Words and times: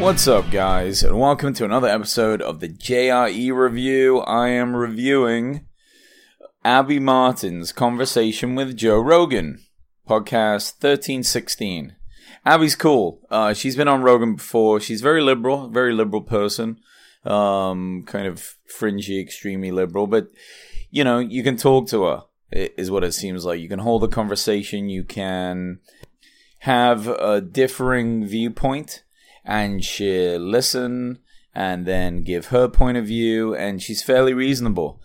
What's 0.00 0.26
up, 0.26 0.50
guys, 0.50 1.02
and 1.02 1.20
welcome 1.20 1.52
to 1.52 1.64
another 1.66 1.86
episode 1.86 2.40
of 2.40 2.60
the 2.60 2.70
JRE 2.70 3.54
Review. 3.54 4.20
I 4.20 4.48
am 4.48 4.74
reviewing 4.74 5.66
Abby 6.64 6.98
Martin's 6.98 7.70
conversation 7.70 8.54
with 8.54 8.78
Joe 8.78 8.98
Rogan, 8.98 9.60
podcast 10.08 10.82
1316. 10.82 11.96
Abby's 12.46 12.76
cool. 12.76 13.20
Uh, 13.30 13.52
she's 13.52 13.76
been 13.76 13.88
on 13.88 14.00
Rogan 14.02 14.36
before. 14.36 14.80
She's 14.80 15.02
very 15.02 15.20
liberal, 15.20 15.68
very 15.68 15.92
liberal 15.92 16.22
person, 16.22 16.78
um, 17.24 18.02
kind 18.06 18.26
of 18.26 18.56
fringy, 18.68 19.20
extremely 19.20 19.70
liberal, 19.70 20.06
but 20.06 20.28
you 20.90 21.04
know, 21.04 21.18
you 21.18 21.42
can 21.42 21.58
talk 21.58 21.88
to 21.88 22.04
her, 22.04 22.22
is 22.50 22.90
what 22.90 23.04
it 23.04 23.12
seems 23.12 23.44
like. 23.44 23.60
You 23.60 23.68
can 23.68 23.80
hold 23.80 24.02
a 24.02 24.08
conversation, 24.08 24.88
you 24.88 25.04
can 25.04 25.80
have 26.60 27.06
a 27.06 27.42
differing 27.42 28.24
viewpoint 28.24 29.04
and 29.44 29.84
she'll 29.84 30.40
listen 30.40 31.18
and 31.54 31.86
then 31.86 32.22
give 32.22 32.46
her 32.46 32.68
point 32.68 32.96
of 32.96 33.06
view 33.06 33.54
and 33.54 33.82
she's 33.82 34.02
fairly 34.02 34.32
reasonable 34.32 35.00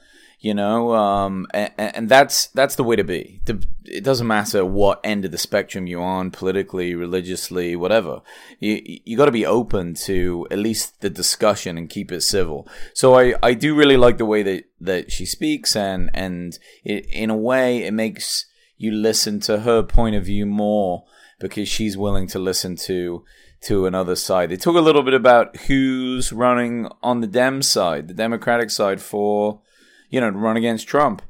you 0.46 0.54
know 0.54 0.94
um, 0.94 1.48
and, 1.56 1.72
and, 1.78 2.10
that's 2.10 2.48
that's 2.48 2.76
the 2.76 2.84
way 2.84 2.96
to 2.96 3.04
be. 3.04 3.42
It 3.86 4.04
doesn't 4.04 4.28
matter 4.28 4.64
what 4.64 5.02
end 5.04 5.26
of 5.26 5.32
the 5.32 5.40
spectrum 5.40 5.88
you're 5.88 6.04
on 6.04 6.30
politically 6.30 6.94
religiously 6.94 7.76
whatever. 7.76 8.22
You 8.60 8.80
you 8.84 9.18
got 9.18 9.26
to 9.26 9.32
be 9.32 9.46
open 9.46 9.96
to 10.06 10.48
at 10.52 10.60
least 10.60 11.02
the 11.02 11.10
discussion 11.10 11.80
and 11.80 11.90
keep 11.90 12.12
it 12.12 12.22
civil. 12.22 12.68
So 12.94 13.16
i 13.16 13.34
i 13.42 13.56
do 13.56 13.74
really 13.76 13.98
like 13.98 14.20
the 14.20 14.26
way 14.26 14.44
that 14.44 14.66
that 14.80 15.12
she 15.12 15.26
speaks 15.26 15.76
and 15.76 16.12
and 16.14 16.60
it, 16.84 17.08
in 17.08 17.32
a 17.32 17.38
way 17.38 17.84
it 17.84 17.94
makes 17.94 18.46
you 18.78 18.92
listen 18.92 19.40
to 19.40 19.62
her 19.62 19.82
point 19.82 20.16
of 20.16 20.26
view 20.26 20.46
more 20.46 21.06
because 21.40 21.68
she's 21.68 21.98
willing 21.98 22.28
to 22.28 22.40
listen 22.40 22.76
to 22.76 23.24
to 23.66 23.88
another 23.88 24.16
side. 24.16 24.50
They 24.50 24.58
talk 24.58 24.76
a 24.76 24.82
little 24.82 25.02
bit 25.02 25.16
about 25.16 25.58
who's 25.58 26.32
running 26.32 26.88
on 27.02 27.22
the 27.22 27.28
Dem 27.28 27.62
side, 27.62 28.08
the 28.08 28.14
Democratic 28.14 28.70
side 28.70 29.02
for, 29.02 29.62
you 30.10 30.22
know, 30.22 30.30
to 30.30 30.38
run 30.38 30.56
against 30.56 30.88
Trump. 30.88 31.24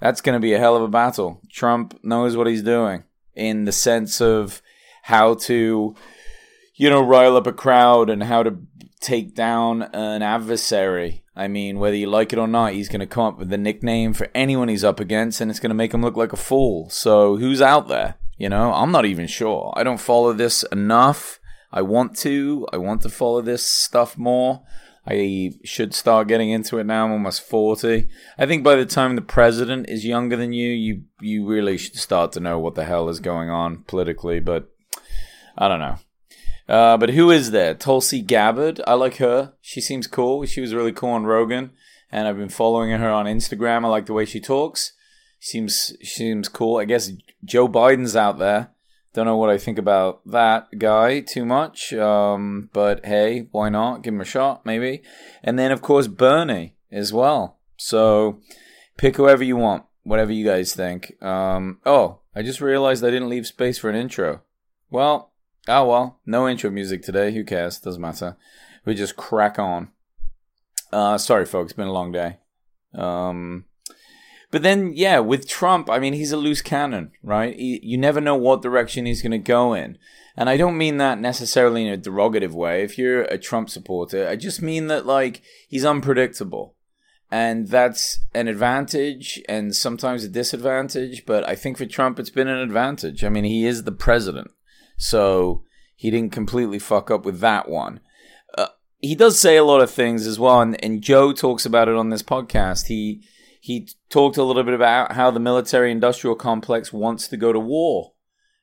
That's 0.00 0.20
going 0.20 0.34
to 0.34 0.40
be 0.40 0.54
a 0.54 0.58
hell 0.58 0.76
of 0.76 0.82
a 0.82 0.88
battle. 0.88 1.40
Trump 1.50 1.98
knows 2.02 2.36
what 2.36 2.46
he's 2.46 2.62
doing 2.62 3.04
in 3.34 3.64
the 3.64 3.72
sense 3.72 4.20
of 4.20 4.62
how 5.02 5.34
to, 5.34 5.96
you 6.76 6.90
know, 6.90 7.02
rile 7.02 7.36
up 7.36 7.48
a 7.48 7.52
crowd 7.52 8.08
and 8.08 8.22
how 8.22 8.44
to 8.44 8.58
take 9.00 9.34
down 9.34 9.82
an 9.82 10.22
adversary. 10.22 11.24
I 11.34 11.48
mean, 11.48 11.78
whether 11.80 11.96
you 11.96 12.08
like 12.08 12.32
it 12.32 12.38
or 12.38 12.46
not, 12.46 12.74
he's 12.74 12.88
going 12.88 13.00
to 13.00 13.06
come 13.06 13.24
up 13.24 13.38
with 13.38 13.52
a 13.52 13.58
nickname 13.58 14.12
for 14.12 14.28
anyone 14.32 14.68
he's 14.68 14.84
up 14.84 15.00
against, 15.00 15.40
and 15.40 15.50
it's 15.50 15.60
going 15.60 15.70
to 15.70 15.74
make 15.74 15.92
him 15.92 16.02
look 16.02 16.16
like 16.16 16.32
a 16.32 16.36
fool. 16.36 16.88
So, 16.90 17.36
who's 17.36 17.60
out 17.60 17.88
there? 17.88 18.14
You 18.36 18.48
know, 18.48 18.72
I'm 18.72 18.92
not 18.92 19.06
even 19.06 19.26
sure. 19.26 19.72
I 19.76 19.82
don't 19.82 20.00
follow 20.00 20.32
this 20.32 20.62
enough 20.64 21.39
I 21.72 21.82
want 21.82 22.16
to. 22.18 22.66
I 22.72 22.76
want 22.76 23.02
to 23.02 23.08
follow 23.08 23.42
this 23.42 23.64
stuff 23.64 24.18
more. 24.18 24.62
I 25.06 25.52
should 25.64 25.94
start 25.94 26.28
getting 26.28 26.50
into 26.50 26.78
it 26.78 26.84
now. 26.84 27.06
I'm 27.06 27.12
almost 27.12 27.42
40. 27.42 28.08
I 28.38 28.46
think 28.46 28.62
by 28.62 28.76
the 28.76 28.84
time 28.84 29.16
the 29.16 29.22
president 29.22 29.88
is 29.88 30.04
younger 30.04 30.36
than 30.36 30.52
you, 30.52 30.68
you 30.70 31.02
you 31.20 31.46
really 31.46 31.78
should 31.78 31.96
start 31.96 32.32
to 32.32 32.40
know 32.40 32.58
what 32.58 32.74
the 32.74 32.84
hell 32.84 33.08
is 33.08 33.20
going 33.20 33.50
on 33.50 33.84
politically, 33.84 34.40
but 34.40 34.70
I 35.56 35.68
don't 35.68 35.80
know. 35.80 35.96
Uh, 36.68 36.96
but 36.96 37.10
who 37.10 37.30
is 37.30 37.50
there? 37.50 37.74
Tulsi 37.74 38.20
Gabbard. 38.20 38.80
I 38.86 38.94
like 38.94 39.16
her. 39.16 39.54
She 39.60 39.80
seems 39.80 40.06
cool. 40.06 40.44
She 40.46 40.60
was 40.60 40.74
really 40.74 40.92
cool 40.92 41.10
on 41.10 41.24
Rogan, 41.24 41.72
and 42.12 42.28
I've 42.28 42.36
been 42.36 42.48
following 42.48 42.90
her 42.90 43.10
on 43.10 43.26
Instagram. 43.26 43.84
I 43.84 43.88
like 43.88 44.06
the 44.06 44.12
way 44.12 44.24
she 44.24 44.40
talks. 44.40 44.92
Seems 45.40 45.94
seems 46.02 46.48
cool. 46.48 46.76
I 46.76 46.84
guess 46.84 47.10
Joe 47.44 47.66
Biden's 47.66 48.14
out 48.14 48.38
there. 48.38 48.70
Don't 49.12 49.26
know 49.26 49.36
what 49.36 49.50
I 49.50 49.58
think 49.58 49.76
about 49.76 50.20
that 50.26 50.78
guy 50.78 51.20
too 51.20 51.44
much, 51.44 51.92
um, 51.94 52.70
but 52.72 53.04
hey, 53.04 53.48
why 53.50 53.68
not? 53.68 54.02
Give 54.02 54.14
him 54.14 54.20
a 54.20 54.24
shot, 54.24 54.64
maybe. 54.64 55.02
And 55.42 55.58
then, 55.58 55.72
of 55.72 55.82
course, 55.82 56.06
Bernie 56.06 56.76
as 56.92 57.12
well. 57.12 57.58
So 57.76 58.40
pick 58.96 59.16
whoever 59.16 59.42
you 59.42 59.56
want, 59.56 59.84
whatever 60.04 60.32
you 60.32 60.44
guys 60.44 60.74
think. 60.74 61.20
Um, 61.22 61.80
oh, 61.84 62.20
I 62.36 62.42
just 62.42 62.60
realized 62.60 63.04
I 63.04 63.10
didn't 63.10 63.28
leave 63.28 63.46
space 63.46 63.78
for 63.78 63.90
an 63.90 63.96
intro. 63.96 64.42
Well, 64.90 65.32
oh 65.66 65.86
well, 65.86 66.20
no 66.24 66.48
intro 66.48 66.70
music 66.70 67.02
today. 67.02 67.32
Who 67.32 67.44
cares? 67.44 67.80
Doesn't 67.80 68.00
matter. 68.00 68.36
We 68.84 68.94
just 68.94 69.16
crack 69.16 69.58
on. 69.58 69.88
Uh, 70.92 71.18
sorry, 71.18 71.46
folks. 71.46 71.72
Been 71.72 71.88
a 71.88 71.92
long 71.92 72.12
day. 72.12 72.38
Um, 72.94 73.64
but 74.50 74.62
then, 74.62 74.92
yeah, 74.94 75.20
with 75.20 75.48
Trump, 75.48 75.88
I 75.88 75.98
mean, 75.98 76.12
he's 76.12 76.32
a 76.32 76.36
loose 76.36 76.62
cannon, 76.62 77.12
right? 77.22 77.54
He, 77.56 77.80
you 77.82 77.96
never 77.96 78.20
know 78.20 78.34
what 78.34 78.62
direction 78.62 79.06
he's 79.06 79.22
going 79.22 79.30
to 79.32 79.38
go 79.38 79.74
in. 79.74 79.96
And 80.36 80.48
I 80.48 80.56
don't 80.56 80.78
mean 80.78 80.96
that 80.96 81.20
necessarily 81.20 81.86
in 81.86 81.92
a 81.92 81.98
derogative 81.98 82.52
way. 82.52 82.82
If 82.82 82.98
you're 82.98 83.22
a 83.22 83.38
Trump 83.38 83.70
supporter, 83.70 84.28
I 84.28 84.36
just 84.36 84.62
mean 84.62 84.86
that, 84.88 85.06
like, 85.06 85.42
he's 85.68 85.84
unpredictable. 85.84 86.74
And 87.30 87.68
that's 87.68 88.18
an 88.34 88.48
advantage 88.48 89.40
and 89.48 89.74
sometimes 89.74 90.24
a 90.24 90.28
disadvantage. 90.28 91.24
But 91.26 91.48
I 91.48 91.54
think 91.54 91.78
for 91.78 91.86
Trump, 91.86 92.18
it's 92.18 92.30
been 92.30 92.48
an 92.48 92.58
advantage. 92.58 93.22
I 93.22 93.28
mean, 93.28 93.44
he 93.44 93.66
is 93.66 93.84
the 93.84 93.92
president. 93.92 94.50
So 94.96 95.62
he 95.94 96.10
didn't 96.10 96.32
completely 96.32 96.80
fuck 96.80 97.08
up 97.10 97.24
with 97.24 97.38
that 97.40 97.68
one. 97.68 98.00
Uh, 98.58 98.68
he 98.98 99.14
does 99.14 99.38
say 99.38 99.56
a 99.56 99.64
lot 99.64 99.80
of 99.80 99.92
things 99.92 100.26
as 100.26 100.40
well. 100.40 100.60
And, 100.60 100.82
and 100.84 101.02
Joe 101.02 101.32
talks 101.32 101.64
about 101.64 101.88
it 101.88 101.94
on 101.94 102.08
this 102.08 102.24
podcast. 102.24 102.86
He 102.86 103.22
he 103.60 103.88
talked 104.08 104.38
a 104.38 104.42
little 104.42 104.64
bit 104.64 104.74
about 104.74 105.12
how 105.12 105.30
the 105.30 105.38
military 105.38 105.92
industrial 105.92 106.34
complex 106.34 106.92
wants 106.92 107.28
to 107.28 107.36
go 107.36 107.52
to 107.52 107.60
war. 107.60 108.14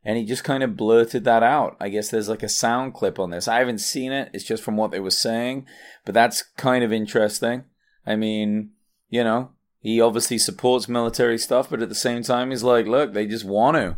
And 0.04 0.18
he 0.18 0.26
just 0.26 0.44
kind 0.44 0.64
of 0.64 0.78
blurted 0.78 1.24
that 1.26 1.44
out. 1.44 1.78
I 1.80 1.90
guess 1.90 2.10
there's 2.10 2.30
like 2.30 2.42
a 2.42 2.50
sound 2.50 2.94
clip 2.94 3.20
on 3.20 3.30
this. 3.30 3.48
I 3.48 3.60
haven't 3.60 3.80
seen 3.80 4.12
it. 4.12 4.32
It's 4.34 4.44
just 4.44 4.64
from 4.64 4.76
what 4.76 4.92
they 4.92 5.00
were 5.00 5.12
saying. 5.12 5.68
But 6.04 6.14
that's 6.14 6.42
kind 6.42 6.84
of 6.84 6.92
interesting. 6.92 7.66
I 8.06 8.16
mean, 8.16 8.72
you 9.10 9.24
know, 9.24 9.52
he 9.80 10.02
obviously 10.02 10.38
supports 10.38 10.88
military 10.88 11.38
stuff, 11.38 11.70
but 11.70 11.82
at 11.82 11.90
the 11.90 11.96
same 11.96 12.24
time, 12.24 12.50
he's 12.50 12.64
like, 12.64 12.88
look, 12.88 13.14
they 13.14 13.28
just 13.28 13.46
want 13.46 13.78
to. 13.78 13.98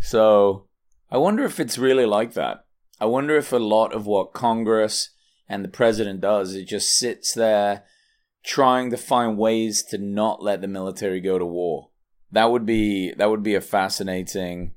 So 0.00 0.66
I 1.10 1.18
wonder 1.18 1.44
if 1.44 1.60
it's 1.60 1.78
really 1.78 2.06
like 2.06 2.32
that. 2.34 2.64
I 3.00 3.04
wonder 3.04 3.36
if 3.36 3.52
a 3.52 3.58
lot 3.58 3.92
of 3.92 4.06
what 4.06 4.32
Congress 4.32 5.10
and 5.48 5.64
the 5.64 5.68
president 5.68 6.22
does, 6.22 6.54
it 6.54 6.64
just 6.64 6.96
sits 6.96 7.34
there 7.34 7.84
trying 8.42 8.90
to 8.90 8.96
find 8.96 9.38
ways 9.38 9.82
to 9.84 9.98
not 9.98 10.42
let 10.42 10.60
the 10.60 10.68
military 10.68 11.20
go 11.20 11.38
to 11.38 11.46
war. 11.46 11.90
That 12.32 12.50
would 12.50 12.64
be 12.64 13.12
that 13.14 13.30
would 13.30 13.42
be 13.42 13.54
a 13.54 13.60
fascinating 13.60 14.74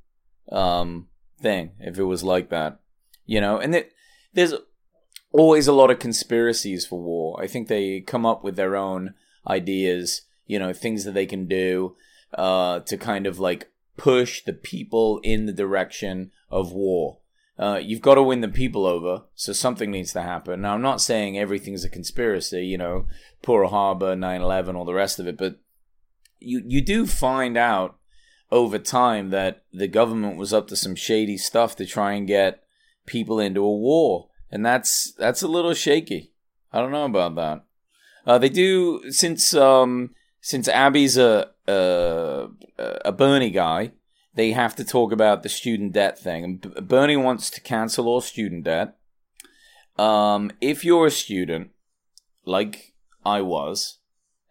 um, 0.52 1.08
thing 1.40 1.72
if 1.80 1.98
it 1.98 2.04
was 2.04 2.24
like 2.24 2.50
that, 2.50 2.80
you 3.26 3.40
know. 3.40 3.58
And 3.60 3.76
it, 3.76 3.94
there's 4.34 4.54
always 5.32 5.68
a 5.68 5.74
lot 5.74 5.92
of 5.92 6.00
conspiracies 6.00 6.86
for 6.86 7.00
war. 7.00 7.42
I 7.42 7.48
think 7.48 7.68
they 7.68 8.02
come 8.02 8.26
up 8.26 8.44
with 8.44 8.56
their 8.56 8.76
own 8.76 9.14
ideas, 9.48 10.24
you 10.48 10.58
know, 10.60 10.74
things 10.74 11.04
that 11.04 11.14
they 11.14 11.26
can 11.26 11.48
do 11.48 11.96
uh, 12.34 12.80
to 12.82 12.98
kind 12.98 13.28
of 13.28 13.40
like 13.40 13.70
push 13.98 14.44
the 14.44 14.54
people 14.54 15.20
in 15.24 15.46
the 15.46 15.54
direction 15.54 16.32
of 16.50 16.72
war. 16.72 17.20
Uh, 17.58 17.80
you've 17.82 18.02
got 18.02 18.16
to 18.16 18.24
win 18.24 18.42
the 18.42 18.48
people 18.48 18.86
over, 18.86 19.24
so 19.36 19.54
something 19.54 19.92
needs 19.92 20.12
to 20.14 20.22
happen. 20.22 20.62
Now, 20.62 20.74
I'm 20.74 20.82
not 20.82 21.02
saying 21.02 21.38
everything's 21.38 21.84
a 21.84 21.90
conspiracy, 21.90 22.66
you 22.66 22.78
know, 22.78 23.06
Pearl 23.44 23.70
Harbor, 23.70 24.16
9 24.16 24.42
11, 24.42 24.76
all 24.76 24.86
the 24.86 24.94
rest 24.94 25.20
of 25.20 25.28
it, 25.28 25.38
but 25.38 25.60
you, 26.40 26.64
you 26.66 26.82
do 26.82 27.06
find 27.06 27.56
out 27.56 27.98
over 28.52 28.78
time 28.78 29.32
that 29.32 29.64
the 29.72 29.88
government 29.88 30.38
was 30.38 30.54
up 30.54 30.68
to 30.68 30.76
some 30.76 30.96
shady 30.96 31.38
stuff 31.38 31.76
to 31.76 31.86
try 31.86 32.14
and 32.14 32.28
get 32.28 32.64
people 33.06 33.40
into 33.40 33.62
a 33.62 33.78
war. 33.78 34.30
And 34.52 34.64
that's 34.64 35.12
that's 35.14 35.42
a 35.42 35.48
little 35.48 35.74
shaky. 35.74 36.32
I 36.72 36.80
don't 36.80 36.92
know 36.92 37.06
about 37.06 37.36
that. 37.36 37.66
Uh, 38.26 38.38
they 38.38 38.50
do 38.50 39.12
since 39.12 39.56
um, 39.56 40.12
since 40.42 40.68
Abby's 40.68 41.18
a, 41.18 41.50
a 41.68 42.48
a 42.78 43.12
Bernie 43.12 43.50
guy 43.50 43.94
they 44.36 44.52
have 44.52 44.76
to 44.76 44.84
talk 44.84 45.12
about 45.12 45.44
the 45.44 45.50
student 45.50 45.94
debt 45.94 46.18
thing. 46.18 46.44
And 46.44 46.88
Bernie 46.88 47.18
wants 47.18 47.50
to 47.52 47.62
cancel 47.62 48.08
all 48.08 48.22
student 48.22 48.64
debt. 48.64 48.98
Um, 49.98 50.52
if 50.60 50.84
you're 50.84 51.08
a 51.08 51.12
student, 51.12 51.72
like 52.46 52.94
I 53.24 53.42
was, 53.42 54.00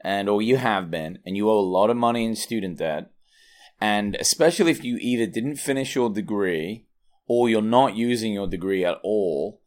and 0.01 0.29
or 0.29 0.41
you 0.41 0.57
have 0.57 0.91
been, 0.91 1.19
and 1.27 1.37
you 1.37 1.51
owe 1.51 1.59
a 1.59 1.61
lot 1.61 1.91
of 1.91 1.97
money 1.97 2.25
in 2.25 2.37
student 2.37 2.79
debt, 2.79 3.11
and 3.81 4.17
especially 4.17 4.71
if 4.71 4.85
you 4.85 4.99
either 5.01 5.27
didn't 5.27 5.57
finish 5.57 5.97
your 5.97 6.11
degree 6.11 6.87
or 7.27 7.49
you're 7.49 7.63
not 7.63 7.97
using 7.97 8.33
your 8.33 8.47
degree 8.47 8.85
at 8.85 8.99
all, 9.03 9.61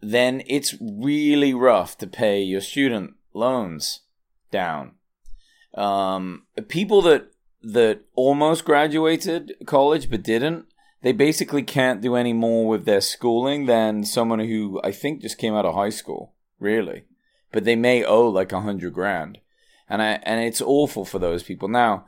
then 0.00 0.42
it's 0.46 0.76
really 0.80 1.52
rough 1.52 1.98
to 1.98 2.06
pay 2.06 2.40
your 2.40 2.60
student 2.60 3.14
loans 3.34 4.00
down. 4.52 4.92
Um, 5.74 6.44
people 6.68 7.02
that 7.02 7.31
that 7.62 8.00
almost 8.14 8.64
graduated 8.64 9.54
college 9.66 10.10
but 10.10 10.22
didn't, 10.22 10.66
they 11.02 11.12
basically 11.12 11.62
can't 11.62 12.00
do 12.00 12.14
any 12.14 12.32
more 12.32 12.66
with 12.66 12.84
their 12.84 13.00
schooling 13.00 13.66
than 13.66 14.04
someone 14.04 14.38
who 14.38 14.80
I 14.84 14.92
think 14.92 15.20
just 15.20 15.38
came 15.38 15.54
out 15.54 15.66
of 15.66 15.74
high 15.74 15.90
school, 15.90 16.32
really. 16.60 17.04
But 17.50 17.64
they 17.64 17.76
may 17.76 18.04
owe 18.04 18.28
like 18.28 18.52
a 18.52 18.60
hundred 18.60 18.94
grand. 18.94 19.38
And 19.88 20.00
I 20.00 20.20
and 20.22 20.40
it's 20.40 20.62
awful 20.62 21.04
for 21.04 21.18
those 21.18 21.42
people. 21.42 21.68
Now, 21.68 22.06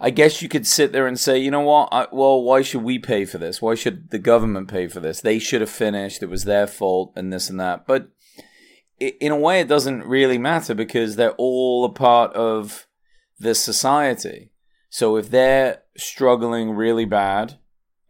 I 0.00 0.10
guess 0.10 0.40
you 0.40 0.48
could 0.48 0.66
sit 0.66 0.92
there 0.92 1.06
and 1.06 1.18
say, 1.18 1.38
you 1.38 1.50
know 1.50 1.60
what? 1.60 1.88
I, 1.92 2.06
well, 2.10 2.42
why 2.42 2.62
should 2.62 2.82
we 2.82 2.98
pay 2.98 3.24
for 3.24 3.38
this? 3.38 3.60
Why 3.60 3.74
should 3.74 4.10
the 4.10 4.18
government 4.18 4.68
pay 4.68 4.88
for 4.88 5.00
this? 5.00 5.20
They 5.20 5.38
should 5.38 5.60
have 5.60 5.70
finished. 5.70 6.22
It 6.22 6.30
was 6.30 6.44
their 6.44 6.66
fault, 6.66 7.12
and 7.16 7.32
this 7.32 7.50
and 7.50 7.60
that. 7.60 7.86
But 7.86 8.08
in 8.98 9.32
a 9.32 9.36
way, 9.36 9.60
it 9.60 9.68
doesn't 9.68 10.04
really 10.04 10.38
matter 10.38 10.74
because 10.74 11.16
they're 11.16 11.32
all 11.32 11.84
a 11.84 11.92
part 11.92 12.32
of 12.34 12.86
this 13.38 13.60
society. 13.60 14.51
So 14.92 15.16
if 15.16 15.30
they're 15.30 15.78
struggling 15.96 16.72
really 16.72 17.06
bad 17.06 17.58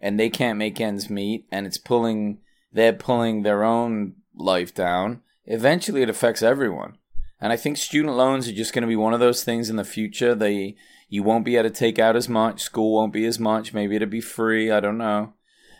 and 0.00 0.18
they 0.18 0.28
can't 0.28 0.58
make 0.58 0.80
ends 0.80 1.08
meet, 1.08 1.46
and 1.52 1.64
it's 1.64 1.78
pulling, 1.78 2.38
they're 2.72 2.92
pulling 2.92 3.42
their 3.42 3.62
own 3.62 4.14
life 4.34 4.74
down. 4.74 5.22
Eventually, 5.46 6.02
it 6.02 6.10
affects 6.10 6.42
everyone. 6.42 6.98
And 7.40 7.52
I 7.52 7.56
think 7.56 7.76
student 7.76 8.16
loans 8.16 8.48
are 8.48 8.52
just 8.52 8.72
going 8.72 8.82
to 8.82 8.88
be 8.88 8.96
one 8.96 9.14
of 9.14 9.20
those 9.20 9.44
things 9.44 9.70
in 9.70 9.76
the 9.76 9.84
future. 9.84 10.34
They 10.34 10.74
you 11.08 11.22
won't 11.22 11.44
be 11.44 11.54
able 11.54 11.68
to 11.68 11.74
take 11.74 12.00
out 12.00 12.16
as 12.16 12.28
much. 12.28 12.62
School 12.62 12.94
won't 12.94 13.12
be 13.12 13.26
as 13.26 13.38
much. 13.38 13.72
Maybe 13.72 13.94
it'll 13.94 14.08
be 14.08 14.20
free. 14.20 14.72
I 14.72 14.80
don't 14.80 14.98
know. 14.98 15.34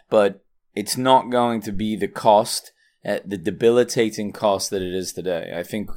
But 0.09 0.45
it's 0.73 0.97
not 0.97 1.31
going 1.31 1.63
to 1.63 1.73
be 1.73 1.97
the 1.97 2.07
cost, 2.07 2.71
uh, 3.05 3.19
the 3.25 3.39
debilitating 3.39 4.31
cost 4.31 4.71
that 4.71 4.83
it 4.83 4.95
is 4.95 5.13
today. 5.13 5.53
I 5.57 5.65
think 5.65 5.91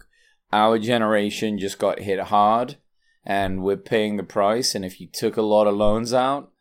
our 0.51 0.79
generation 0.79 1.59
just 1.59 1.77
got 1.77 1.99
hit 1.99 2.19
hard 2.19 2.77
and 3.25 3.63
we're 3.63 3.77
paying 3.77 4.17
the 4.17 4.23
price. 4.23 4.75
And 4.75 4.85
if 4.85 5.01
you 5.01 5.07
took 5.07 5.37
a 5.37 5.41
lot 5.41 5.67
of 5.67 5.75
loans 5.75 6.13
out, 6.13 6.51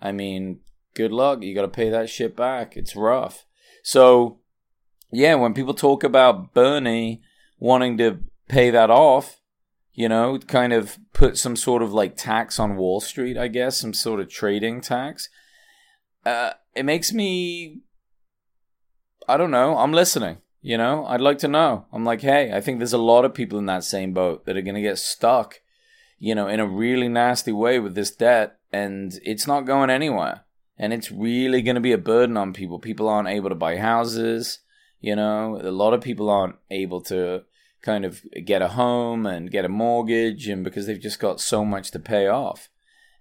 I 0.00 0.12
mean, 0.12 0.60
good 0.94 1.12
luck. 1.12 1.42
You 1.42 1.54
got 1.54 1.62
to 1.62 1.68
pay 1.68 1.90
that 1.90 2.08
shit 2.08 2.36
back. 2.36 2.76
It's 2.76 2.96
rough. 2.96 3.46
So, 3.82 4.38
yeah, 5.10 5.34
when 5.34 5.54
people 5.54 5.74
talk 5.74 6.02
about 6.02 6.54
Bernie 6.54 7.22
wanting 7.58 7.98
to 7.98 8.20
pay 8.48 8.70
that 8.70 8.90
off, 8.90 9.40
you 9.92 10.08
know, 10.08 10.38
kind 10.38 10.72
of 10.72 10.98
put 11.12 11.38
some 11.38 11.54
sort 11.54 11.82
of 11.82 11.92
like 11.92 12.16
tax 12.16 12.58
on 12.58 12.76
Wall 12.76 13.00
Street, 13.00 13.36
I 13.36 13.48
guess, 13.48 13.76
some 13.76 13.94
sort 13.94 14.20
of 14.20 14.28
trading 14.28 14.80
tax. 14.80 15.28
Uh, 16.26 16.52
it 16.74 16.84
makes 16.84 17.12
me, 17.12 17.82
I 19.28 19.36
don't 19.36 19.50
know, 19.50 19.76
I'm 19.78 19.92
listening. 19.92 20.38
You 20.62 20.78
know, 20.78 21.04
I'd 21.04 21.20
like 21.20 21.38
to 21.40 21.48
know. 21.48 21.84
I'm 21.92 22.04
like, 22.04 22.22
hey, 22.22 22.50
I 22.52 22.62
think 22.62 22.78
there's 22.78 22.94
a 22.94 22.98
lot 22.98 23.26
of 23.26 23.34
people 23.34 23.58
in 23.58 23.66
that 23.66 23.84
same 23.84 24.14
boat 24.14 24.46
that 24.46 24.56
are 24.56 24.62
going 24.62 24.74
to 24.74 24.80
get 24.80 24.98
stuck, 24.98 25.60
you 26.24 26.34
know, 26.34 26.48
in 26.48 26.58
a 26.58 26.66
really 26.66 27.06
nasty 27.06 27.52
way 27.52 27.78
with 27.78 27.94
this 27.94 28.10
debt, 28.10 28.56
and 28.72 29.20
it's 29.24 29.46
not 29.46 29.66
going 29.66 29.90
anywhere. 29.90 30.44
And 30.78 30.90
it's 30.94 31.12
really 31.12 31.60
going 31.60 31.74
to 31.74 31.82
be 31.82 31.92
a 31.92 31.98
burden 31.98 32.38
on 32.38 32.54
people. 32.54 32.78
People 32.78 33.10
aren't 33.10 33.28
able 33.28 33.50
to 33.50 33.54
buy 33.54 33.76
houses. 33.76 34.60
You 35.00 35.16
know, 35.16 35.60
a 35.62 35.70
lot 35.70 35.92
of 35.92 36.00
people 36.00 36.30
aren't 36.30 36.56
able 36.70 37.02
to 37.02 37.42
kind 37.82 38.06
of 38.06 38.22
get 38.42 38.62
a 38.62 38.68
home 38.68 39.26
and 39.26 39.50
get 39.50 39.66
a 39.66 39.68
mortgage 39.68 40.48
and 40.48 40.64
because 40.64 40.86
they've 40.86 40.98
just 40.98 41.20
got 41.20 41.42
so 41.42 41.62
much 41.62 41.90
to 41.90 41.98
pay 41.98 42.26
off 42.26 42.70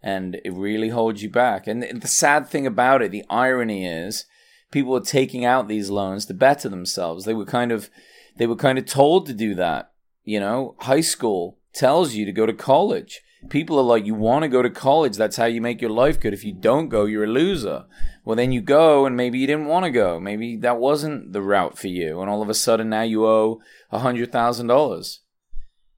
and 0.02 0.40
it 0.46 0.54
really 0.54 0.88
holds 0.88 1.22
you 1.22 1.30
back 1.30 1.68
and 1.68 1.84
the 2.02 2.08
sad 2.08 2.48
thing 2.48 2.66
about 2.66 3.02
it 3.02 3.12
the 3.12 3.26
irony 3.30 3.86
is 3.86 4.26
people 4.72 4.94
were 4.94 5.02
taking 5.02 5.44
out 5.44 5.68
these 5.68 5.90
loans 5.90 6.26
to 6.26 6.34
better 6.34 6.70
themselves 6.70 7.26
they 7.26 7.34
were 7.34 7.44
kind 7.44 7.74
of 7.74 7.90
they 8.38 8.48
were 8.48 8.56
kind 8.56 8.78
of 8.78 8.86
told 8.86 9.26
to 9.26 9.34
do 9.34 9.54
that 9.54 9.92
you 10.24 10.40
know 10.40 10.78
high 10.80 11.02
school 11.02 11.58
tells 11.74 12.14
you 12.14 12.26
to 12.26 12.32
go 12.32 12.46
to 12.46 12.54
college 12.54 13.22
people 13.50 13.78
are 13.78 13.84
like 13.84 14.06
you 14.06 14.14
want 14.14 14.44
to 14.44 14.48
go 14.50 14.62
to 14.62 14.70
college 14.70 15.18
that's 15.18 15.36
how 15.36 15.46
you 15.46 15.60
make 15.60 15.82
your 15.82 15.90
life 15.90 16.20
good 16.20 16.34
if 16.34 16.44
you 16.44 16.54
don't 16.54 16.90
go 16.90 17.06
you're 17.06 17.26
a 17.26 17.28
loser 17.28 17.86
well, 18.26 18.38
then 18.38 18.52
you 18.52 18.62
go 18.62 19.06
and 19.06 19.18
maybe 19.18 19.38
you 19.38 19.48
didn't 19.48 19.66
want 19.66 19.84
to 19.86 19.92
go. 19.92 20.20
Maybe 20.20 20.56
that 20.58 20.80
wasn't 20.80 21.34
the 21.34 21.42
route 21.42 21.78
for 21.78 21.88
you. 21.88 22.22
And 22.22 22.30
all 22.30 22.42
of 22.42 22.50
a 22.50 22.54
sudden 22.54 22.90
now 22.90 23.02
you 23.02 23.26
owe 23.26 23.62
a 23.92 24.00
$100,000. 24.00 25.18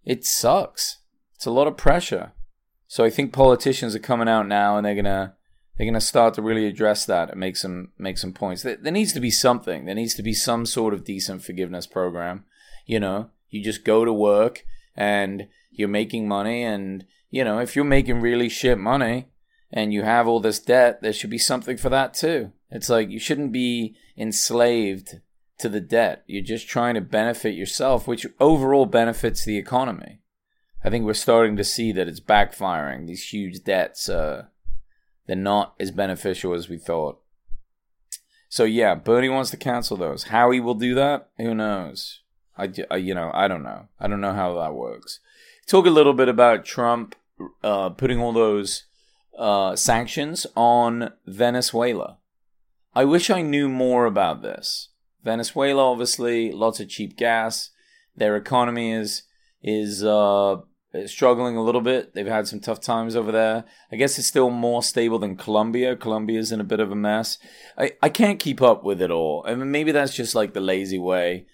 It 0.04 0.26
sucks. 0.26 0.98
It's 1.36 1.46
a 1.46 1.52
lot 1.52 1.68
of 1.68 1.78
pressure. 1.78 2.34
So 2.88 3.04
I 3.04 3.10
think 3.10 3.34
politicians 3.34 3.96
are 3.96 4.00
coming 4.00 4.28
out 4.28 4.48
now 4.48 4.78
and 4.78 4.86
they're 4.86 4.96
going 4.96 5.06
to 5.06 5.34
they're 5.78 5.92
to 5.92 6.00
start 6.00 6.36
to 6.36 6.42
really 6.42 6.68
address 6.68 7.06
that 7.06 7.32
and 7.32 7.40
make 7.40 7.58
some 7.58 7.90
make 7.98 8.18
some 8.18 8.32
points. 8.32 8.64
There, 8.64 8.78
there 8.78 8.94
needs 8.94 9.12
to 9.12 9.20
be 9.20 9.30
something. 9.30 9.84
There 9.84 9.94
needs 9.94 10.14
to 10.16 10.24
be 10.24 10.34
some 10.34 10.66
sort 10.66 10.94
of 10.94 11.04
decent 11.04 11.44
forgiveness 11.44 11.86
program. 11.86 12.46
You 12.86 13.02
know, 13.02 13.32
you 13.50 13.62
just 13.62 13.84
go 13.84 14.06
to 14.06 14.14
work 14.14 14.64
and 14.96 15.48
you're 15.72 15.88
making 15.88 16.28
money 16.28 16.64
and 16.64 17.06
you 17.30 17.44
know, 17.44 17.60
if 17.60 17.76
you're 17.76 17.84
making 17.84 18.22
really 18.22 18.48
shit 18.48 18.78
money, 18.78 19.28
and 19.72 19.94
you 19.94 20.04
have 20.04 20.26
all 20.26 20.40
this 20.40 20.60
debt, 20.60 21.02
there 21.02 21.12
should 21.12 21.30
be 21.30 21.38
something 21.38 21.76
for 21.76 21.90
that 21.90 22.14
too. 22.14 22.54
It's 22.72 22.90
like 22.90 23.10
you 23.10 23.20
shouldn't 23.20 23.52
be 23.52 23.96
enslaved 24.18 25.20
to 25.60 25.70
the 25.70 25.82
debt. 25.82 26.24
You're 26.28 26.44
just 26.44 26.68
trying 26.68 26.96
to 26.96 27.02
benefit 27.02 27.56
yourself, 27.56 28.08
which 28.08 28.26
overall 28.40 28.86
benefits 28.86 29.44
the 29.44 29.58
economy. 29.58 30.22
I 30.84 30.90
think 30.90 31.04
we're 31.04 31.14
starting 31.14 31.58
to 31.58 31.64
see 31.64 31.92
that 31.92 32.08
it's 32.08 32.22
backfiring. 32.22 33.08
These 33.08 33.34
huge 33.34 33.64
debts, 33.64 34.08
uh, 34.08 34.46
they're 35.28 35.36
not 35.36 35.76
as 35.80 35.92
beneficial 35.92 36.54
as 36.54 36.70
we 36.70 36.78
thought. 36.78 37.20
So 38.48 38.64
yeah, 38.64 38.96
Bernie 38.96 39.30
wants 39.30 39.50
to 39.52 39.58
cancel 39.58 39.98
those. 39.98 40.24
How 40.26 40.52
he 40.52 40.62
will 40.62 40.76
do 40.76 40.96
that, 40.96 41.30
who 41.38 41.54
knows? 41.54 42.22
I, 42.58 42.72
I 42.90 42.98
you 42.98 43.14
know, 43.14 43.32
I 43.34 43.48
don't 43.48 43.64
know. 43.64 43.88
I 44.00 44.08
don't 44.08 44.22
know 44.22 44.34
how 44.34 44.56
that 44.60 44.74
works. 44.74 45.20
Talk 45.68 45.86
a 45.86 45.92
little 45.92 46.14
bit 46.14 46.30
about 46.30 46.66
Trump 46.66 47.16
uh, 47.64 47.90
putting 47.90 48.20
all 48.20 48.34
those 48.34 48.86
uh, 49.38 49.76
sanctions 49.76 50.46
on 50.56 51.12
Venezuela. 51.26 52.20
I 52.94 53.04
wish 53.06 53.30
I 53.30 53.42
knew 53.42 53.68
more 53.68 54.06
about 54.06 54.42
this. 54.42 54.90
Venezuela, 55.24 55.92
obviously, 55.92 56.52
lots 56.52 56.80
of 56.80 56.88
cheap 56.88 57.18
gas. 57.18 57.72
Their 58.16 58.38
economy 58.38 58.94
is 58.94 59.24
is 59.62 60.04
uh, 60.04 60.58
struggling 61.08 61.58
a 61.58 61.64
little 61.64 61.82
bit. 61.82 62.14
They've 62.14 62.28
had 62.28 62.48
some 62.48 62.60
tough 62.60 62.80
times 62.80 63.16
over 63.16 63.32
there. 63.32 63.66
I 63.92 63.96
guess 63.96 64.18
it's 64.18 64.28
still 64.28 64.52
more 64.52 64.84
stable 64.84 65.20
than 65.20 65.36
Colombia. 65.36 65.96
Colombia's 65.96 66.52
in 66.52 66.62
a 66.62 66.66
bit 66.66 66.80
of 66.80 66.92
a 66.92 66.96
mess. 66.96 67.40
I, 67.78 67.94
I 68.02 68.10
can't 68.10 68.40
keep 68.40 68.62
up 68.62 68.84
with 68.84 69.02
it 69.02 69.12
all. 69.12 69.44
I 69.48 69.56
mean, 69.56 69.72
maybe 69.72 69.92
that's 69.92 70.14
just 70.16 70.36
like 70.36 70.54
the 70.54 70.62
lazy 70.62 71.00
way 71.00 71.48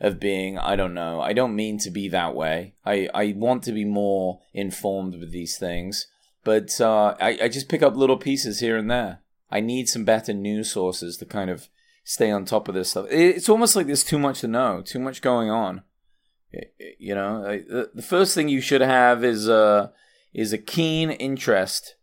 of 0.00 0.20
being. 0.20 0.58
I 0.58 0.76
don't 0.76 0.94
know. 0.94 1.20
I 1.20 1.32
don't 1.32 1.56
mean 1.56 1.78
to 1.78 1.90
be 1.90 2.08
that 2.08 2.34
way. 2.34 2.74
I, 2.84 3.08
I 3.14 3.34
want 3.36 3.62
to 3.64 3.72
be 3.72 3.84
more 3.84 4.40
informed 4.52 5.16
with 5.18 5.32
these 5.32 5.58
things. 5.58 6.06
But 6.44 6.80
uh, 6.80 7.16
I, 7.20 7.38
I 7.42 7.48
just 7.48 7.68
pick 7.68 7.82
up 7.82 7.96
little 7.96 8.16
pieces 8.16 8.60
here 8.60 8.76
and 8.76 8.90
there. 8.90 9.20
I 9.50 9.60
need 9.60 9.88
some 9.88 10.04
better 10.04 10.32
news 10.32 10.70
sources 10.70 11.16
to 11.18 11.24
kind 11.24 11.50
of 11.50 11.68
stay 12.04 12.30
on 12.30 12.44
top 12.44 12.68
of 12.68 12.74
this 12.74 12.90
stuff. 12.90 13.06
It's 13.10 13.48
almost 13.48 13.76
like 13.76 13.86
there's 13.86 14.04
too 14.04 14.18
much 14.18 14.40
to 14.40 14.48
know, 14.48 14.82
too 14.82 14.98
much 14.98 15.20
going 15.20 15.50
on. 15.50 15.82
You 16.98 17.14
know, 17.14 17.42
the 17.94 18.02
first 18.02 18.34
thing 18.34 18.48
you 18.48 18.62
should 18.62 18.80
have 18.80 19.22
is 19.22 19.48
a 19.48 19.92
is 20.32 20.52
a 20.52 20.58
keen 20.58 21.10
interest 21.10 21.96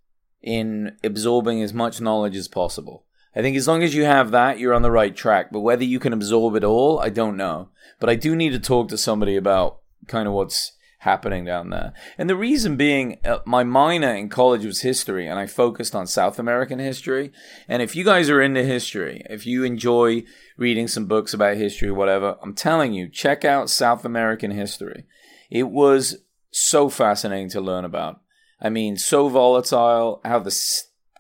in 0.44 0.98
absorbing 1.04 1.62
as 1.64 1.74
much 1.74 2.00
knowledge 2.00 2.36
as 2.36 2.48
possible. 2.48 3.06
I 3.36 3.42
think 3.42 3.58
as 3.58 3.68
long 3.68 3.84
as 3.84 3.94
you 3.94 4.06
have 4.06 4.32
that, 4.32 4.60
you're 4.60 4.74
on 4.74 4.82
the 4.82 4.92
right 4.92 5.16
track. 5.16 5.52
But 5.52 5.62
whether 5.62 5.84
you 5.84 6.00
can 6.00 6.14
absorb 6.14 6.56
it 6.56 6.64
all, 6.64 7.00
I 7.00 7.10
don't 7.10 7.38
know. 7.38 7.70
But 8.00 8.10
I 8.10 8.16
do 8.16 8.36
need 8.36 8.52
to 8.52 8.60
talk 8.60 8.90
to 8.90 8.98
somebody 8.98 9.36
about 9.36 9.80
kind 10.08 10.28
of 10.28 10.34
what's 10.34 10.74
happening 11.00 11.46
down 11.46 11.70
there. 11.70 11.94
And 12.18 12.30
the 12.30 12.36
reason 12.36 12.78
being, 12.78 13.20
uh, 13.24 13.40
my 13.46 13.64
minor 13.64 14.14
in 14.14 14.28
college 14.28 14.66
was 14.66 14.82
history, 14.82 15.28
and 15.28 15.38
I 15.38 15.46
focused 15.46 15.96
on 15.96 16.08
South 16.08 16.40
American 16.40 16.80
history. 16.80 17.32
And 17.68 17.82
if 17.82 17.96
you 17.96 18.04
guys 18.04 18.30
are 18.30 18.42
into 18.42 18.64
history, 18.64 19.24
if 19.30 19.46
you 19.46 19.64
enjoy 19.64 20.24
reading 20.58 20.88
some 20.88 21.06
books 21.06 21.34
about 21.34 21.58
history, 21.58 21.92
whatever, 21.92 22.38
I'm 22.42 22.56
telling 22.56 22.94
you, 22.94 23.08
check 23.08 23.46
out 23.46 23.70
South 23.70 24.04
American 24.04 24.52
history. 24.52 25.06
It 25.50 25.70
was 25.70 26.18
so 26.52 26.90
fascinating 26.90 27.50
to 27.50 27.62
learn 27.62 27.86
about. 27.86 28.22
I 28.60 28.70
mean, 28.70 28.98
so 28.98 29.30
volatile, 29.30 30.22
how 30.26 30.40
the 30.40 30.52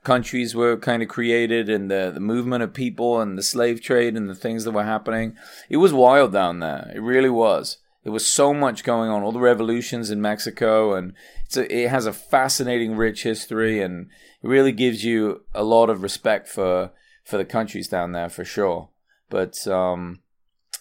countries 0.05 0.55
were 0.55 0.77
kind 0.77 1.03
of 1.03 1.09
created 1.09 1.69
and 1.69 1.91
the, 1.91 2.11
the 2.13 2.21
movement 2.21 2.63
of 2.63 2.73
people 2.73 3.19
and 3.19 3.37
the 3.37 3.43
slave 3.43 3.81
trade 3.81 4.15
and 4.15 4.29
the 4.29 4.35
things 4.35 4.63
that 4.63 4.71
were 4.71 4.85
happening. 4.85 5.35
It 5.69 5.77
was 5.77 5.91
wild 5.91 6.31
down 6.31 6.59
there. 6.59 6.91
It 6.95 7.01
really 7.01 7.29
was. 7.29 7.79
There 8.03 8.13
was 8.13 8.25
so 8.25 8.53
much 8.53 8.83
going 8.83 9.09
on, 9.09 9.23
all 9.23 9.31
the 9.31 9.39
revolutions 9.39 10.11
in 10.11 10.21
Mexico, 10.21 10.93
and 10.93 11.13
a, 11.57 11.85
it 11.85 11.89
has 11.89 12.05
a 12.05 12.13
fascinating, 12.13 12.95
rich 12.95 13.23
history, 13.23 13.81
and 13.81 14.09
it 14.43 14.47
really 14.47 14.71
gives 14.71 15.03
you 15.03 15.43
a 15.55 15.63
lot 15.63 15.89
of 15.89 16.03
respect 16.03 16.47
for 16.47 16.91
for 17.23 17.37
the 17.37 17.45
countries 17.45 17.87
down 17.87 18.11
there 18.11 18.29
for 18.29 18.45
sure. 18.45 18.89
But 19.31 19.67
um, 19.67 20.19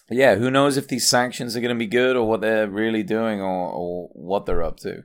yeah, 0.09 0.35
who 0.35 0.51
knows 0.51 0.77
if 0.77 0.87
these 0.87 1.07
sanctions 1.07 1.55
are 1.55 1.61
going 1.61 1.75
to 1.75 1.79
be 1.79 1.87
good 1.87 2.15
or 2.15 2.27
what 2.27 2.41
they're 2.41 2.69
really 2.69 3.01
doing 3.01 3.41
or, 3.41 3.71
or 3.71 4.09
what 4.13 4.45
they're 4.45 4.63
up 4.63 4.79
to. 4.81 5.03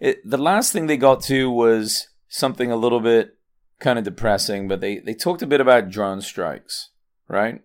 It, 0.00 0.20
the 0.28 0.36
last 0.36 0.70
thing 0.70 0.86
they 0.86 0.98
got 0.98 1.22
to 1.24 1.50
was 1.50 2.08
something 2.28 2.70
a 2.70 2.76
little 2.76 3.00
bit 3.00 3.33
kind 3.80 3.98
of 3.98 4.04
depressing, 4.04 4.68
but 4.68 4.80
they, 4.80 4.98
they 4.98 5.14
talked 5.14 5.42
a 5.42 5.46
bit 5.46 5.60
about 5.60 5.90
drone 5.90 6.20
strikes, 6.20 6.90
right? 7.28 7.62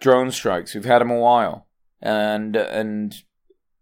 Drone 0.00 0.30
strikes. 0.30 0.74
We've 0.74 0.84
had 0.84 1.00
them 1.00 1.10
a 1.10 1.18
while 1.18 1.68
and 2.00 2.56
and 2.56 3.14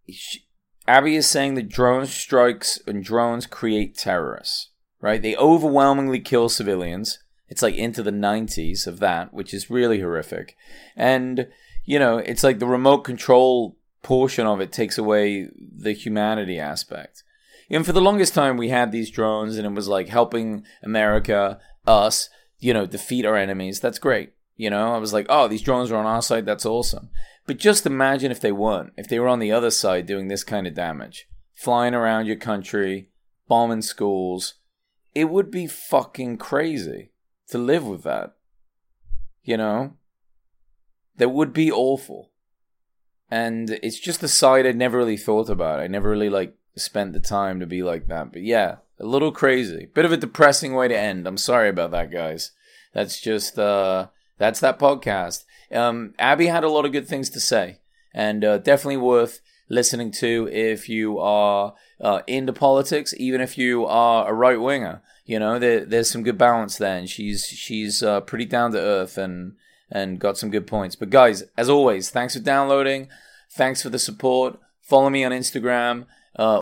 she, 0.09 0.45
Abby 0.87 1.15
is 1.15 1.27
saying 1.27 1.55
that 1.55 1.69
drone 1.69 2.05
strikes 2.05 2.79
and 2.87 3.03
drones 3.03 3.45
create 3.45 3.97
terrorists. 3.97 4.69
Right? 4.99 5.21
They 5.21 5.35
overwhelmingly 5.35 6.19
kill 6.19 6.49
civilians. 6.49 7.19
It's 7.49 7.61
like 7.61 7.75
into 7.75 8.01
the 8.01 8.11
90s 8.11 8.87
of 8.87 8.99
that, 8.99 9.31
which 9.31 9.53
is 9.53 9.69
really 9.69 9.99
horrific. 9.99 10.55
And 10.95 11.47
you 11.85 11.99
know, 11.99 12.17
it's 12.17 12.43
like 12.43 12.59
the 12.59 12.65
remote 12.65 12.99
control 12.99 13.77
portion 14.01 14.47
of 14.47 14.59
it 14.59 14.71
takes 14.71 14.97
away 14.97 15.49
the 15.55 15.93
humanity 15.93 16.59
aspect. 16.59 17.23
And 17.69 17.85
for 17.85 17.91
the 17.91 18.01
longest 18.01 18.33
time, 18.33 18.57
we 18.57 18.69
had 18.69 18.91
these 18.91 19.09
drones, 19.09 19.57
and 19.57 19.65
it 19.65 19.73
was 19.73 19.87
like 19.87 20.07
helping 20.07 20.63
America, 20.83 21.59
us, 21.85 22.29
you 22.59 22.73
know, 22.73 22.85
defeat 22.85 23.25
our 23.25 23.35
enemies. 23.35 23.79
That's 23.79 23.99
great. 23.99 24.33
You 24.55 24.69
know, 24.69 24.93
I 24.93 24.97
was 24.97 25.13
like, 25.13 25.27
oh, 25.29 25.47
these 25.47 25.61
drones 25.61 25.91
are 25.91 25.97
on 25.97 26.05
our 26.05 26.21
side. 26.21 26.45
That's 26.45 26.65
awesome. 26.65 27.09
But 27.45 27.59
just 27.59 27.85
imagine 27.85 28.31
if 28.31 28.41
they 28.41 28.51
weren't, 28.51 28.93
if 28.97 29.07
they 29.07 29.19
were 29.19 29.27
on 29.27 29.39
the 29.39 29.51
other 29.51 29.69
side 29.69 30.05
doing 30.05 30.27
this 30.27 30.43
kind 30.43 30.65
of 30.65 30.73
damage, 30.73 31.27
flying 31.55 31.93
around 31.93 32.25
your 32.25 32.35
country, 32.35 33.09
bombing 33.47 33.81
schools. 33.81 34.55
It 35.13 35.25
would 35.25 35.49
be 35.49 35.67
fucking 35.67 36.37
crazy 36.37 37.11
to 37.49 37.57
live 37.57 37.85
with 37.85 38.03
that. 38.03 38.35
You 39.43 39.57
know? 39.57 39.93
That 41.17 41.29
would 41.29 41.53
be 41.53 41.71
awful. 41.71 42.31
And 43.29 43.79
it's 43.81 43.99
just 43.99 44.23
a 44.23 44.27
side 44.27 44.65
I'd 44.65 44.75
never 44.75 44.97
really 44.97 45.17
thought 45.17 45.49
about. 45.49 45.79
I 45.79 45.87
never 45.87 46.09
really 46.09 46.29
like 46.29 46.55
spent 46.77 47.13
the 47.13 47.19
time 47.19 47.59
to 47.59 47.65
be 47.65 47.83
like 47.83 48.07
that. 48.07 48.31
But 48.31 48.43
yeah, 48.43 48.77
a 48.99 49.05
little 49.05 49.31
crazy. 49.31 49.87
Bit 49.93 50.05
of 50.05 50.11
a 50.11 50.17
depressing 50.17 50.73
way 50.73 50.87
to 50.87 50.97
end. 50.97 51.27
I'm 51.27 51.37
sorry 51.37 51.69
about 51.69 51.91
that, 51.91 52.11
guys. 52.11 52.51
That's 52.93 53.19
just 53.19 53.59
uh 53.59 54.07
that's 54.37 54.59
that 54.59 54.79
podcast. 54.79 55.45
Um 55.71 56.13
Abby 56.19 56.47
had 56.47 56.63
a 56.63 56.69
lot 56.69 56.85
of 56.85 56.91
good 56.91 57.07
things 57.07 57.29
to 57.31 57.39
say 57.39 57.79
and 58.13 58.43
uh, 58.43 58.57
definitely 58.57 58.97
worth 58.97 59.41
listening 59.69 60.11
to 60.11 60.49
if 60.51 60.89
you 60.89 61.19
are 61.19 61.75
uh, 62.01 62.21
into 62.25 62.51
politics, 62.53 63.13
even 63.17 63.41
if 63.41 63.57
you 63.57 63.85
are 63.85 64.27
a 64.27 64.33
right 64.33 64.59
winger. 64.59 65.01
You 65.25 65.39
know, 65.39 65.59
there, 65.59 65.85
there's 65.85 66.09
some 66.09 66.23
good 66.23 66.37
balance 66.37 66.77
there, 66.77 66.97
and 66.97 67.09
she's 67.09 67.45
she's 67.45 68.01
uh, 68.01 68.21
pretty 68.21 68.45
down 68.45 68.71
to 68.71 68.79
earth 68.79 69.17
and 69.17 69.53
and 69.91 70.19
got 70.19 70.37
some 70.37 70.49
good 70.49 70.65
points. 70.65 70.95
But 70.95 71.09
guys, 71.09 71.43
as 71.57 71.69
always, 71.69 72.09
thanks 72.09 72.33
for 72.35 72.39
downloading. 72.39 73.09
Thanks 73.51 73.83
for 73.83 73.89
the 73.89 73.99
support. 73.99 74.59
Follow 74.81 75.09
me 75.09 75.23
on 75.23 75.31
Instagram. 75.31 76.05
Uh, 76.35 76.61